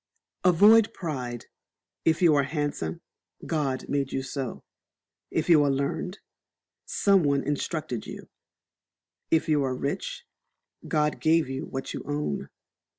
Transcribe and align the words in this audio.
Avoid 0.43 0.95
Pride. 0.95 1.45
If 2.05 2.23
you 2.23 2.33
are 2.33 2.41
handsome, 2.41 3.01
God 3.45 3.87
made 3.87 4.11
you 4.11 4.23
so; 4.23 4.63
if 5.29 5.47
you 5.47 5.63
are 5.63 5.69
learned, 5.69 6.17
some 6.87 7.21
one 7.21 7.43
instructed 7.43 8.07
you; 8.07 8.27
if 9.29 9.47
you 9.47 9.63
are 9.63 9.75
rich, 9.75 10.25
God 10.87 11.19
gave 11.21 11.47
you 11.47 11.67
what 11.67 11.93
you 11.93 12.01
own. 12.07 12.49